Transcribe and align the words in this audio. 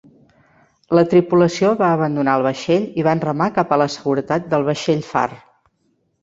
La 0.99 1.01
tripulació 1.11 1.69
va 1.81 1.89
abandonar 1.97 2.35
el 2.41 2.45
vaixell 2.47 2.87
i 3.01 3.05
van 3.09 3.21
remar 3.27 3.51
cap 3.59 3.77
a 3.77 3.79
la 3.83 3.89
seguretat 3.97 4.49
del 4.55 4.67
vaixell 4.71 5.07
far. 5.13 5.27